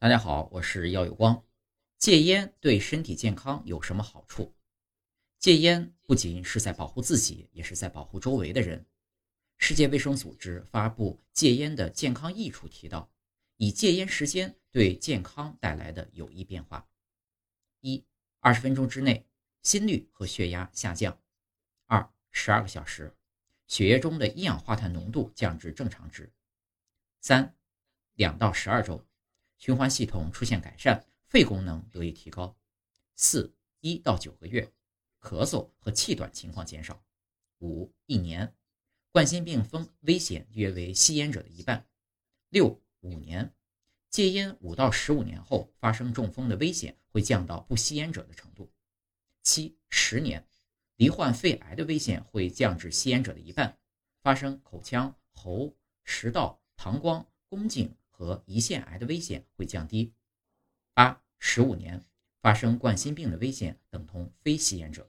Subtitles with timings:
[0.00, 1.44] 大家好，我是耀有光。
[1.96, 4.54] 戒烟对身体健康有什么好处？
[5.40, 8.86] 戒烟不仅是在保护自己，也是在保护周围的人。
[9.56, 13.10] 世界卫生组织发布戒烟的健康益处，提到
[13.56, 16.88] 以戒烟时间对健康带来的有益变化：
[17.80, 18.06] 一、
[18.38, 19.26] 二十分钟之内
[19.64, 21.12] 心率和血压下降；
[21.86, 23.12] 二、十二个小时
[23.66, 26.30] 血液中的一氧化碳浓度降至正常值；
[27.20, 27.56] 三、
[28.14, 29.04] 两到十二周。
[29.58, 32.56] 循环系统出现改善，肺功能得以提高。
[33.16, 34.72] 四一到九个月，
[35.20, 37.04] 咳嗽和气短情况减少。
[37.58, 38.54] 五一年，
[39.10, 41.84] 冠心病风危险约为吸烟者的一半。
[42.50, 43.52] 六五年，
[44.10, 48.72] 戒烟五到十五年后发生中风的危险会降到不吸烟者的程度。
[49.42, 50.46] 七十年，
[50.94, 53.76] 罹患肺癌的危险会降至吸烟者的一半，
[54.22, 57.92] 发生口腔、喉、食道、膀胱、宫颈。
[58.18, 60.12] 和胰腺癌的危险会降低。
[60.92, 62.04] 八十五年
[62.42, 65.08] 发生冠心病的危险等同非吸烟者。